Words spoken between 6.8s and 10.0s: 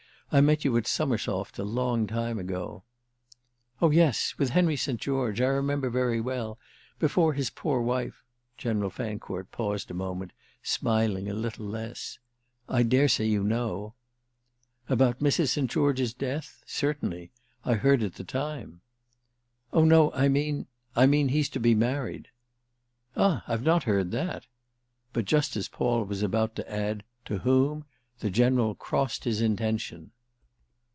Before his poor wife—" General Fancourt paused a